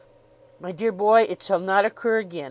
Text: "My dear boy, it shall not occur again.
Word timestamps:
"My 0.59 0.71
dear 0.71 0.91
boy, 0.91 1.27
it 1.29 1.43
shall 1.43 1.59
not 1.59 1.85
occur 1.85 2.17
again. 2.17 2.39